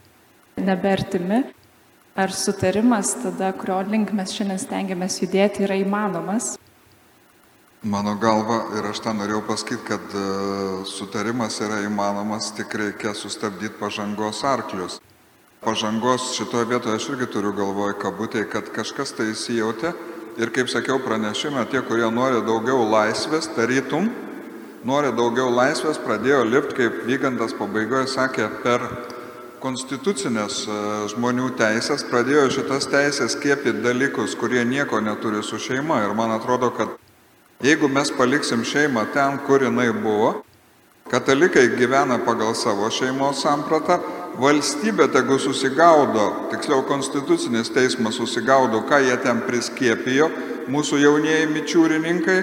[0.59, 1.45] nebertimi,
[2.15, 6.55] ar sutarimas tada, kurio link mes šiandien stengiamės judėti, yra įmanomas?
[7.85, 10.29] Mano galva, ir aš tą norėjau pasakyti, kad e,
[10.89, 15.03] sutarimas yra įmanomas, tik reikia sustabdyti pažangos arklius.
[15.65, 19.95] Pažangos šitoje vietoje aš irgi turiu galvoje kabutėje, kad kažkas tai įsijautė
[20.37, 24.11] ir, kaip sakiau pranešime, tie, kurie nori daugiau laisvės, tarytum,
[24.85, 28.85] nori daugiau laisvės, pradėjo lipti, kaip Vygandas pabaigoje sakė, per
[29.65, 30.79] konstitucinės e,
[31.15, 36.03] žmonių teisės, pradėjo šitas teisės skiepyti dalykus, kurie nieko neturi su šeima.
[36.05, 36.93] Ir man atrodo, kad
[37.65, 40.43] jeigu mes paliksim šeimą ten, kur jinai buvo,
[41.09, 44.03] katalikai gyvena pagal savo šeimos sampratą,
[44.41, 50.31] valstybė tegu susigaudo, tiksliau konstitucinis teismas susigaudo, ką jie ten priskiepijo,
[50.73, 52.39] mūsų jaunieji mičiūrininkai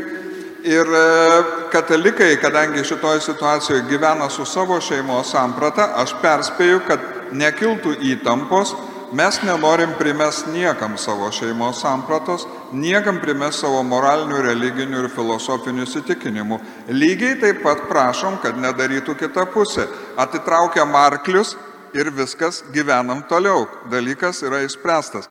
[0.63, 7.95] Ir e, katalikai, kadangi šitoje situacijoje gyvena su savo šeimos samprata, aš perspėju, kad nekiltų
[8.11, 8.75] įtampos,
[9.17, 12.45] mes nenorim primes niekam savo šeimos sampratos,
[12.77, 16.61] niekam primes savo moralinių, religinių ir filosofinių įsitikinimų.
[16.93, 19.87] Lygiai taip pat prašom, kad nedarytų kita pusė.
[20.13, 21.55] Atitraukiam arklius
[21.97, 23.67] ir viskas gyvenam toliau.
[23.91, 25.29] Dalykas yra išspręstas.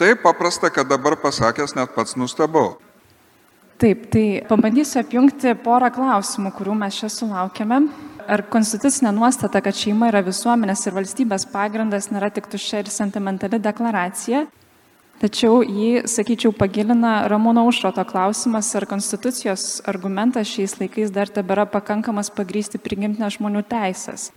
[0.00, 2.78] Taip paprasta, kad dabar pasakęs net pats nustebau.
[3.82, 7.80] Taip, tai pabandysiu apjungti porą klausimų, kurių mes čia sulaukėme.
[8.30, 13.58] Ar konstitucinė nuostata, kad šeima yra visuomenės ir valstybės pagrindas, nėra tik tuščia ir sentimentali
[13.58, 14.44] deklaracija,
[15.18, 22.30] tačiau jį, sakyčiau, pagilina Ramūno užroto klausimas, ar konstitucijos argumentas šiais laikais dar tebėra pakankamas
[22.30, 24.30] pagrysti prigimtinę žmonių teisės.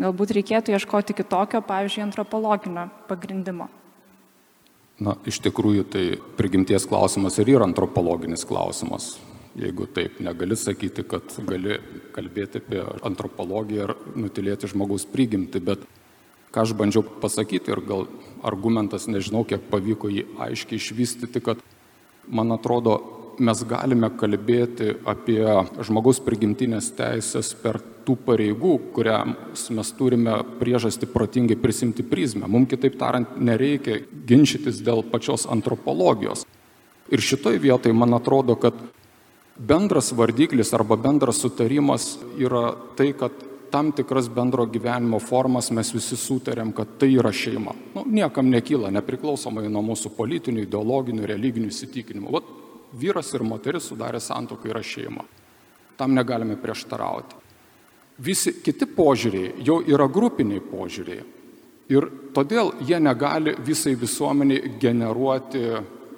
[0.00, 3.68] Galbūt reikėtų ieškoti kitokio, pavyzdžiui, antropologinio pagrindimo.
[5.00, 6.04] Na, iš tikrųjų, tai
[6.36, 9.14] prigimties klausimas ir yra antropologinis klausimas.
[9.60, 11.80] Jeigu taip, negali sakyti, kad gali
[12.14, 15.84] kalbėti apie antropologiją ar nutilėti žmogaus prigimti, bet
[16.54, 18.06] ką aš bandžiau pasakyti ir gal
[18.46, 21.60] argumentas, nežinau, kiek pavyko jį aiškiai išvystyti, kad
[22.28, 23.00] man atrodo,
[23.40, 25.42] mes galime kalbėti apie
[25.86, 32.48] žmogaus prigimtinės teisės per tų pareigų, kuriams mes turime priežastį protingai prisimti prizmę.
[32.48, 36.46] Mums kitaip tariant, nereikia ginčytis dėl pačios antropologijos.
[37.10, 38.76] Ir šitoj vietoj man atrodo, kad
[39.58, 43.34] bendras vardiklis arba bendras sutarimas yra tai, kad
[43.70, 47.74] tam tikras bendro gyvenimo formas mes visi sutarėm, kad tai yra šeima.
[47.94, 52.32] Nu, niekam nekyla, nepriklausomai nuo mūsų politinių, ideologinių, religinių įsitikinimų.
[52.34, 52.50] Vat
[52.92, 55.24] vyras ir moteris sudarė santoką yra šeima.
[55.98, 57.36] Tam negalime prieštarauti.
[58.20, 61.22] Visi kiti požiūriai jau yra grupiniai požiūriai.
[61.90, 65.64] Ir todėl jie negali visai visuomeniai generuoti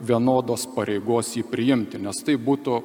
[0.02, 2.80] vienodos pareigos jį priimti, nes tai būtų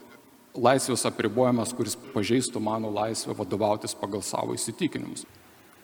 [0.58, 5.26] laisvės apribojimas, kuris pažeistų mano laisvę vadovautis pagal savo įsitikinimus.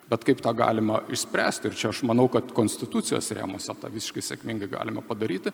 [0.10, 4.70] Bet kaip tą galima išspręsti, ir čia aš manau, kad konstitucijos rėmose tą visiškai sėkmingai
[4.72, 5.54] galime padaryti,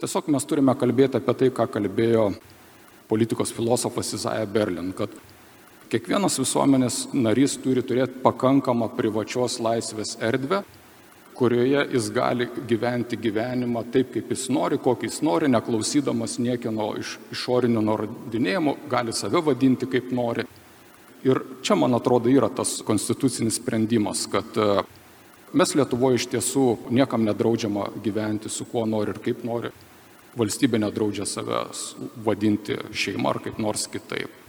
[0.00, 2.32] tiesiog mes turime kalbėti apie tai, ką kalbėjo
[3.08, 5.12] politikos filosofas Izaja Berlin, kad
[5.94, 10.62] Kiekvienas visuomenės narys turi turėti pakankamą privačios laisvės erdvę,
[11.38, 17.18] kurioje jis gali gyventi gyvenimą taip, kaip jis nori, kokį jis nori, neklausydamas niekieno iš
[17.36, 20.46] išorinių nurodinėjimų, gali save vadinti kaip nori.
[21.24, 24.58] Ir čia, man atrodo, yra tas konstitucinis sprendimas, kad
[25.54, 29.72] mes Lietuvoje iš tiesų niekam nedraudžiama gyventi su kuo nori ir kaip nori.
[30.34, 31.92] Valstybė nedraudžia savęs
[32.26, 34.42] vadinti šeima ar kaip nors kitaip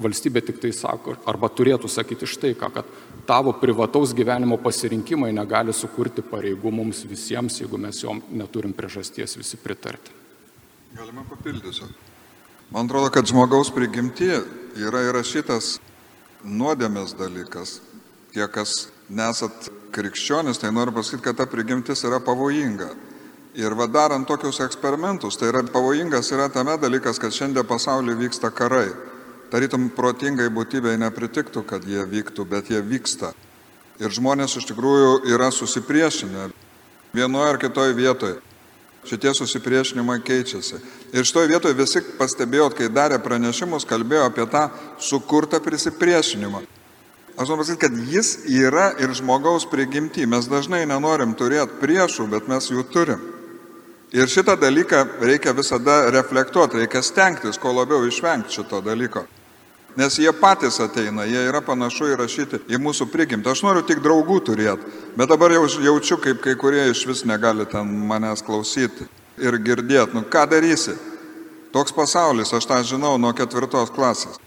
[0.00, 2.88] valstybė tik tai sako, arba turėtų sakyti štai ką, kad
[3.28, 9.60] tavo privataus gyvenimo pasirinkimai negali sukurti pareigų mums visiems, jeigu mes jom neturim priežasties visi
[9.60, 10.14] pritarti.
[10.94, 11.88] Galima papildysiu.
[12.74, 14.30] Man atrodo, kad žmogaus prigimti
[14.80, 15.76] yra įrašytas
[16.42, 17.78] nuodėmės dalykas.
[18.34, 22.92] Tie, kas nesat krikščionis, tai noriu pasakyti, kad ta prigimtis yra pavojinga.
[23.54, 28.88] Ir vadarant tokius eksperimentus, tai yra pavojingas yra tame dalykas, kad šiandien pasaulyje vyksta karai
[29.54, 33.30] tarytum protingai būtybei nepritiktų, kad jie vyktų, bet jie vyksta.
[34.02, 36.48] Ir žmonės iš tikrųjų yra susipriešinę
[37.14, 38.40] vienoje ar kitoje vietoje.
[39.06, 40.80] Šitie susipriešinimai keičiasi.
[41.14, 44.64] Ir šitoje vietoje visi pastebėjot, kai darė pranešimus, kalbėjo apie tą
[44.98, 46.64] sukurtą prisipriešinimą.
[47.36, 50.26] Aš noriu pasakyti, kad jis yra ir žmogaus prigimti.
[50.26, 53.22] Mes dažnai nenorim turėti priešų, bet mes jų turim.
[54.14, 59.24] Ir šitą dalyką reikia visada reflektuoti, reikia stengtis, kuo labiau išvengti šito dalyko.
[59.98, 63.50] Nes jie patys ateina, jie yra panašu įrašyti į mūsų prigimtį.
[63.50, 64.86] Aš noriu tik draugų turėti,
[65.18, 69.06] bet dabar jau jaučiu, kaip kai kurie iš vis negali ten manęs klausyti
[69.42, 70.14] ir girdėti.
[70.14, 70.94] Nu ką darysi?
[71.74, 74.38] Toks pasaulis, aš tą žinau nuo ketvirtos klasės.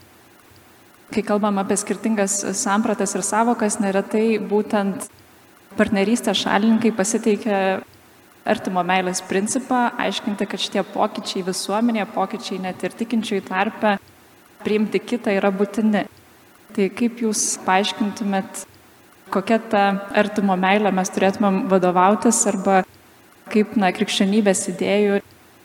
[1.07, 5.07] Kai kalbam apie skirtingas sampratas ir savokas, neretai būtent
[5.77, 7.59] partnerystės šalininkai pasiteikia
[8.47, 13.97] artimo meilės principą, aiškinti, kad šitie pokyčiai visuomenėje, pokyčiai net ir tikinčiųjų tarpe
[14.63, 16.05] priimti kitą yra būtini.
[16.75, 18.65] Tai kaip jūs paaiškintumėt,
[19.31, 19.83] kokia ta
[20.15, 22.81] artimo meilė mes turėtumėm vadovautis arba
[23.51, 25.21] kaip na, krikščionybės idėjų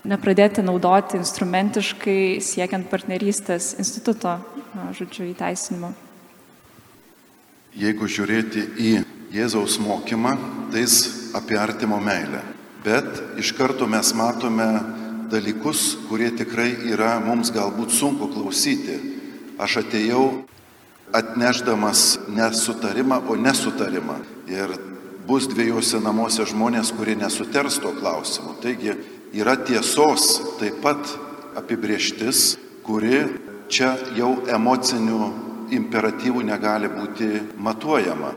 [0.09, 4.39] nepradėti naudoti instrumentiškai siekiant partnerystės instituto,
[4.73, 5.93] žodžiu, įteisinimo.
[7.77, 8.93] Jeigu žiūrėti į
[9.33, 10.35] Jėzaus mokymą,
[10.73, 10.97] tai jis
[11.37, 12.43] apie artimo meilę.
[12.85, 14.67] Bet iš karto mes matome
[15.33, 18.99] dalykus, kurie tikrai yra mums galbūt sunku klausyti.
[19.57, 20.25] Aš atėjau
[21.17, 24.19] atnešdamas nesutarimą, o nesutarimą.
[24.53, 24.75] Ir
[25.29, 28.57] bus dviejose namuose žmonės, kurie nesuters tuo klausimu.
[28.61, 28.97] Taigi
[29.33, 31.17] yra tiesos taip pat
[31.57, 33.23] apibrieštis, kuri
[33.73, 35.19] čia jau emocinių
[35.73, 38.35] imperatyvų negali būti matuojama.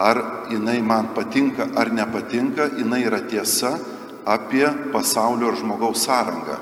[0.00, 0.20] Ar
[0.52, 3.74] jinai man patinka ar nepatinka, jinai yra tiesa
[4.28, 6.58] apie pasaulio ir žmogaus sąrangą.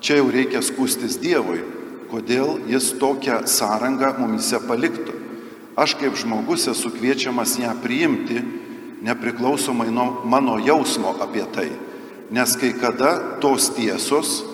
[0.00, 1.60] Čia jau reikia skūstis Dievui,
[2.12, 5.16] kodėl jis tokią sąrangą mumise paliktų.
[5.80, 8.40] Aš kaip žmogus esu kviečiamas ją priimti,
[9.04, 11.70] nepriklausomai nuo mano jausmo apie tai.
[12.30, 14.49] Nes kai kada tos tiesos,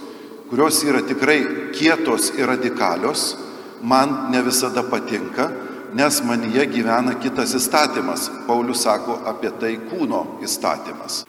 [0.50, 3.36] kurios yra tikrai kietos ir radikalios,
[3.82, 5.50] man ne visada patinka,
[5.94, 8.28] nes manyje gyvena kitas įstatymas.
[8.46, 11.24] Paulius sako apie tai kūno įstatymas.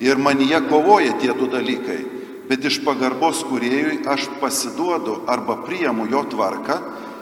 [0.00, 2.00] Ir manyje kovoja tie du dalykai.
[2.48, 6.78] Bet iš pagarbos kuriejui aš pasiduodu arba priemu jo tvarką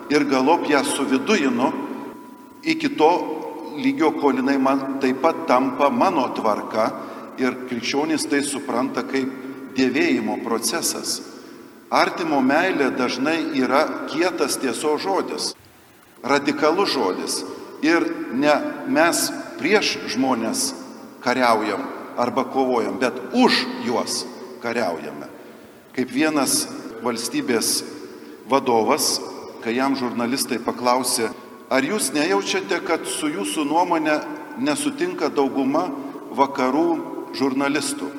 [0.08, 1.72] ir galop ją suvidujinu
[2.62, 3.10] iki to
[3.76, 6.88] lygio, kol jinai man taip pat tampa mano tvarka
[7.38, 9.47] ir krikščionys tai supranta kaip
[9.78, 11.20] dėvėjimo procesas.
[11.88, 15.54] Artimo meilė dažnai yra kietas tiesos žodis,
[16.22, 17.38] radikalus žodis.
[17.80, 18.54] Ir ne
[18.90, 19.28] mes
[19.60, 20.72] prieš žmonės
[21.24, 21.86] kariaujam,
[22.18, 24.24] arba kovojam, bet už juos
[24.60, 25.30] kariaujame.
[25.94, 26.66] Kaip vienas
[27.02, 27.84] valstybės
[28.50, 29.18] vadovas,
[29.62, 31.30] kai jam žurnalistai paklausė,
[31.70, 34.18] ar jūs nejaučiate, kad su jūsų nuomonė
[34.58, 35.88] nesutinka dauguma
[36.34, 36.88] vakarų
[37.38, 38.10] žurnalistų?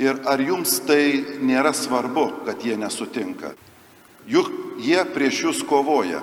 [0.00, 3.52] Ir ar jums tai nėra svarbu, kad jie nesutinka?
[4.26, 4.48] Juk
[4.80, 6.22] jie prieš jūs kovoja.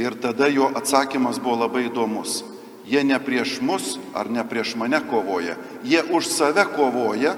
[0.00, 2.42] Ir tada jo atsakymas buvo labai įdomus.
[2.90, 5.54] Jie ne prieš mus ar ne prieš mane kovoja,
[5.86, 7.36] jie už save kovoja,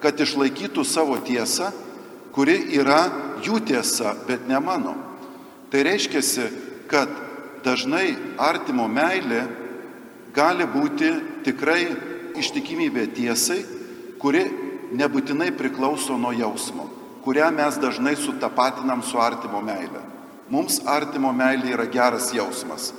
[0.00, 1.72] kad išlaikytų savo tiesą,
[2.32, 3.02] kuri yra
[3.44, 4.94] jų tiesa, bet ne mano.
[5.68, 6.22] Tai reiškia,
[6.88, 7.10] kad
[7.64, 9.42] dažnai artimo meilė
[10.36, 11.10] gali būti
[11.44, 11.88] tikrai
[12.38, 13.64] ištikimybė tiesai,
[14.22, 14.44] kuri
[14.96, 16.90] nebūtinai priklauso nuo jausmo,
[17.24, 20.04] kurią mes dažnai sutapatinam su artimo meilė.
[20.50, 22.92] Mums artimo meilė yra geras jausmas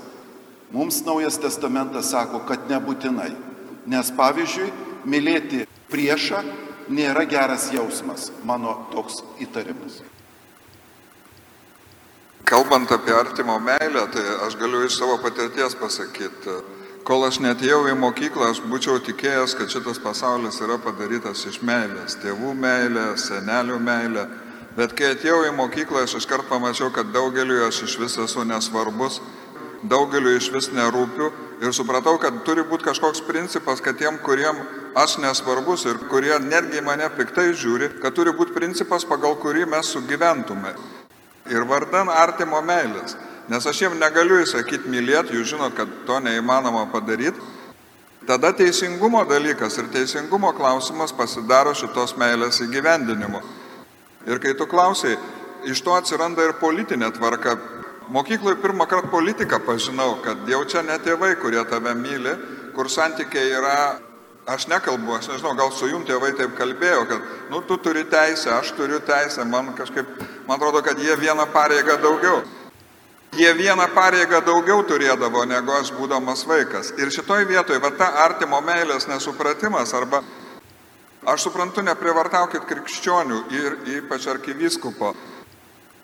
[0.72, 3.32] Mums Naujas testamentas sako, kad nebūtinai.
[3.88, 4.68] Nes pavyzdžiui,
[5.08, 6.42] mylėti priešą
[6.92, 10.02] nėra geras jausmas, mano toks įtarimas.
[12.48, 16.60] Kalbant apie artimo meilę, tai aš galiu iš savo patirties pasakyti,
[17.08, 22.20] kol aš netėjau į mokyklą, aš būčiau tikėjęs, kad šitas pasaulis yra padarytas iš meilės,
[22.20, 24.28] tėvų meilė, senelių meilė.
[24.78, 29.22] Bet kai atėjau į mokyklą, aš iškart pamačiau, kad daugeliu aš iš vis esu nesvarbus
[29.84, 31.30] daugeliu iš vis nerūpiu
[31.62, 34.60] ir supratau, kad turi būti kažkoks principas, kad tiem, kuriem
[34.98, 39.94] aš nesvarbus ir kurie netgi mane piktai žiūri, kad turi būti principas, pagal kurį mes
[39.94, 40.74] sugyventume.
[41.48, 43.16] Ir vardan artimo meilės.
[43.48, 47.40] Nes aš jiem negaliu įsakyti mylėti, jūs žinot, kad to neįmanoma padaryti.
[48.28, 53.40] Tada teisingumo dalykas ir teisingumo klausimas pasidaro šitos meilės įgyvendinimu.
[54.28, 55.16] Ir kai tu klausiai,
[55.64, 57.56] iš to atsiranda ir politinė tvarka,
[58.08, 62.32] Mokykloje pirmą kartą politiką pažinau, kad jau čia ne tėvai, kurie tave myli,
[62.72, 64.00] kur santykiai yra,
[64.48, 68.54] aš nekalbu, aš nežinau, gal su jum tėvai taip kalbėjo, kad, nu, tu turi teisę,
[68.56, 70.08] aš turiu teisę, man kažkaip,
[70.48, 72.40] man atrodo, kad jie vieną pareigą daugiau.
[73.38, 76.90] Jie vieną pareigą daugiau turėdavo negu aš būdamas vaikas.
[76.98, 80.24] Ir šitoj vietoje, va ta artimo meilės nesupratimas arba
[81.28, 85.10] Aš suprantu, neprivartaukit krikščionių ir ypač arkivyskupo.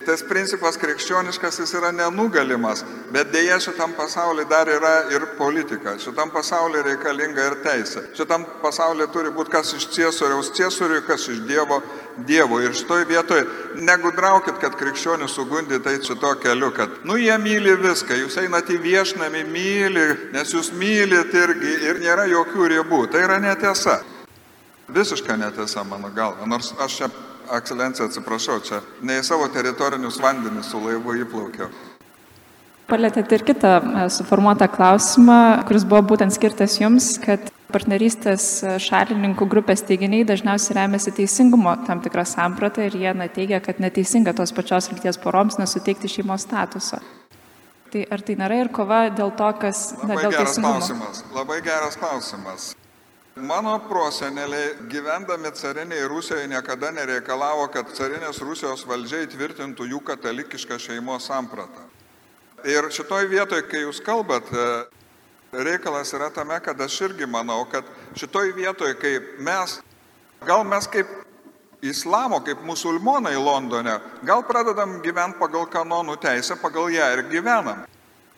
[0.05, 2.83] Tas principas krikščioniškas jis yra nenugalimas,
[3.13, 8.07] bet dėja šitam pasauliu dar yra ir politika, šitam pasauliu reikalinga ir teisė.
[8.17, 11.81] Šitam pasauliu turi būti kas iš ciesoriaus ciesoriui, kas iš Dievo
[12.17, 12.59] Dievo.
[12.61, 13.45] Ir šitoj vietoje
[13.81, 18.81] negudraukit, kad krikščionių sugundyti eiti šito keliu, kad, nu, jie myli viską, jūs einate į
[18.83, 23.05] viešnamį, myli, nes jūs mylit irgi ir nėra jokių ribų.
[23.13, 24.01] Tai yra netiesa.
[24.93, 27.09] Visiška netiesa mano galva, nors aš čia,
[27.57, 31.71] ekscelencija, atsiprašau, čia ne į savo teritorinius vandenis su laivu įplaukiau.
[32.89, 38.45] Palėtėte ir kitą e, suformuotą klausimą, kuris buvo būtent skirtas jums, kad partnerystės
[38.83, 44.35] šalininkų grupės teiginiai dažniausiai remiasi teisingumo tam tikrą sampratą ir jie na, teigia, kad neteisinga
[44.37, 47.01] tos pačios lyties poroms nesuteikti šeimos statuso.
[47.93, 49.91] Tai ar tai nėra ir kova dėl to, kas...
[50.01, 50.77] Labai na, dėl geras teisingumo?
[50.77, 52.71] klausimas, labai geras klausimas.
[53.35, 61.25] Mano proseneliai, gyvendami cariniai Rusijoje, niekada nereikalavo, kad carinės Rusijos valdžia įtvirtintų jų katalikišką šeimos
[61.31, 61.81] sampratą.
[62.69, 64.65] Ir šitoj vietoje, kai jūs kalbat, e,
[65.65, 69.79] reikalas yra tame, kad aš irgi manau, kad šitoj vietoje, kai mes,
[70.45, 71.09] gal mes kaip
[71.81, 77.81] islamo, kaip musulmonai Londone, gal pradedam gyventi pagal kanonų teisę, pagal ją ir gyvenam.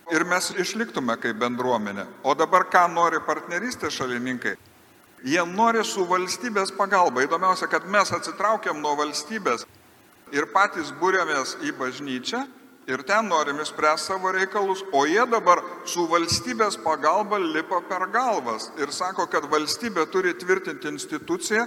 [0.08, 2.08] Ir mes išliktume kaip bendruomenė.
[2.24, 4.56] O dabar ką nori partnerystės šalininkai?
[5.26, 7.24] Jie nori su valstybės pagalba.
[7.26, 9.66] Įdomiausia, kad mes atsitraukiam nuo valstybės
[10.36, 12.44] ir patys būrėmės į bažnyčią
[12.86, 18.70] ir ten norim išspręsti savo reikalus, o jie dabar su valstybės pagalba lipa per galvas
[18.78, 21.66] ir sako, kad valstybė turi tvirtinti instituciją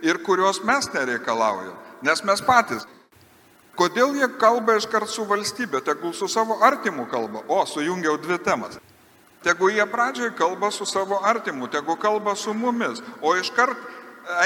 [0.00, 2.88] ir kurios mes nereikalaujam, nes mes patys.
[3.76, 8.78] Kodėl jie kalba iškart su valstybė, tegul su savo artimu kalba, o sujungiau dvi temas.
[9.44, 13.76] Tegu jie pradžioj kalba su savo artimu, tegu kalba su mumis, o iškart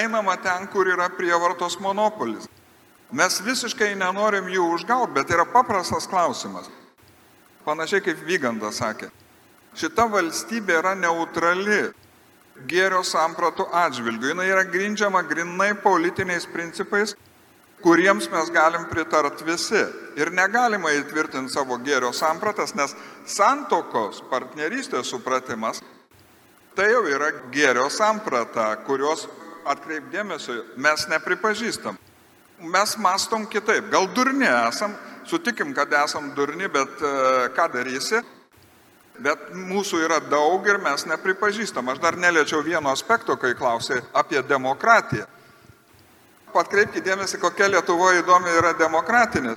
[0.01, 2.49] einama ten, kur yra prievartos monopolis.
[3.13, 6.67] Mes visiškai nenorim jų užgauti, bet yra paprastas klausimas.
[7.65, 9.09] Panašiai kaip Vygandas sakė.
[9.79, 11.93] Šita valstybė yra neutrali
[12.67, 14.33] gėrio sampratų atžvilgių.
[14.33, 17.15] Jis yra grindžiama grinai politiniais principais,
[17.83, 19.85] kuriems mes galim pritart visi.
[20.19, 22.95] Ir negalima įtvirtinti savo gėrio sampratas, nes
[23.27, 25.83] santokos partnerystės supratimas
[26.79, 29.27] tai jau yra gėrio samprata, kurios
[29.67, 31.97] atkreipdėmėsio mes nepripažįstam.
[32.71, 33.89] Mes mastom kitaip.
[33.91, 34.95] Gal durni esam,
[35.27, 37.11] sutikim, kad esam durni, bet e,
[37.55, 38.23] ką darysi?
[39.19, 41.91] Bet mūsų yra daug ir mes nepripažįstam.
[41.91, 45.27] Aš dar neliečiau vieno aspekto, kai klausė apie demokratiją.
[46.55, 49.57] Atkreipkite dėmesį, kokia Lietuvoje įdomi yra demokratinė.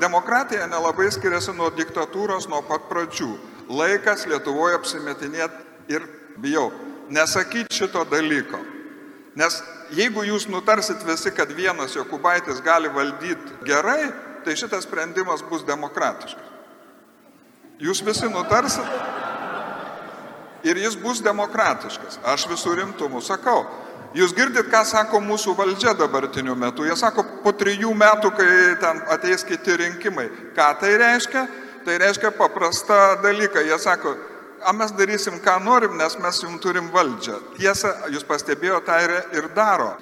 [0.00, 3.32] Demokratija nelabai skiriasi nuo diktatūros nuo pat pradžių.
[3.68, 6.06] Laikas Lietuvoje apsimetinėti ir
[6.38, 6.70] bijau,
[7.10, 8.60] nesakyti šito dalyko.
[9.38, 9.60] Nes
[9.94, 14.12] jeigu jūs nutarsit visi, kad vienas Jokubaitis gali valdyti gerai,
[14.44, 16.46] tai šitas sprendimas bus demokratiškas.
[17.78, 18.86] Jūs visi nutarsit
[20.66, 22.18] ir jis bus demokratiškas.
[22.26, 23.66] Aš visų rimtumų sakau,
[24.16, 26.86] Jūs girdit, ką sako mūsų valdžia dabartiniu metu.
[26.88, 28.48] Jie sako, po trijų metų, kai
[28.80, 30.28] ten ateis kiti rinkimai.
[30.56, 31.44] Ką tai reiškia?
[31.84, 33.60] Tai reiškia paprastą dalyką.
[33.68, 34.14] Jie sako,
[34.64, 37.36] a mes darysim, ką norim, nes mes jums turim valdžią.
[37.58, 39.02] Tiesa, jūs pastebėjote, tai
[39.36, 39.92] ir daro.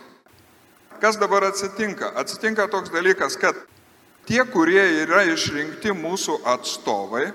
[1.02, 2.12] Kas dabar atsitinka?
[2.16, 3.58] Atsitinka toks dalykas, kad
[4.28, 7.26] tie, kurie yra išrinkti mūsų atstovai,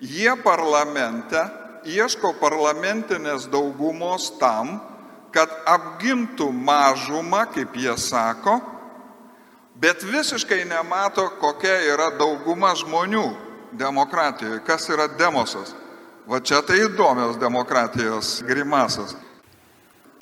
[0.00, 1.42] jie parlamente
[1.84, 4.78] ieško parlamentinės daugumos tam,
[5.32, 8.58] kad apgintų mažumą, kaip jie sako,
[9.74, 13.24] bet visiškai nemato, kokia yra dauguma žmonių
[13.72, 15.74] demokratijoje, kas yra demosas.
[16.28, 19.16] Va čia tai įdomios demokratijos grimasas.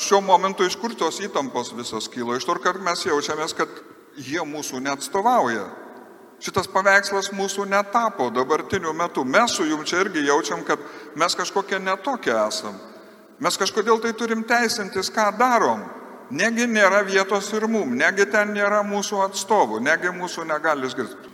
[0.00, 2.32] Šiuo momentu iš kur tos įtampos visos kilo?
[2.32, 3.68] Iš to, kad mes jaučiamės, kad
[4.16, 5.66] jie mūsų neatstovauja.
[6.40, 9.26] Šitas paveikslas mūsų netapo dabartiniu metu.
[9.28, 10.80] Mes su jum čia irgi jaučiam, kad
[11.20, 12.78] mes kažkokie netokie esam.
[13.40, 15.86] Mes kažkodėl tai turim teisintis, ką darom.
[16.30, 21.30] Negi nėra vietos ir mum, negi ten nėra mūsų atstovų, negi mūsų negali išgirsti.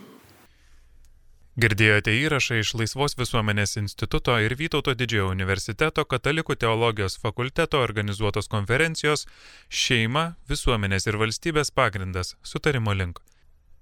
[1.57, 9.25] Girdėjote įrašą iš Laisvos visuomenės instituto ir Vytauto didžiojo universiteto katalikų teologijos fakulteto organizuotos konferencijos
[9.69, 13.26] Šeima, visuomenės ir valstybės pagrindas sutarimo link.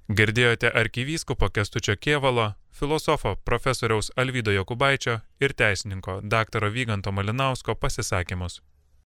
[0.05, 6.69] Girdėjote arkivyskupo Kestučio Kievalo, filosofo profesoriaus Alvydo Jokubaičio ir teisininko dr.
[6.69, 8.61] Vyganto Malinausko pasisakymus.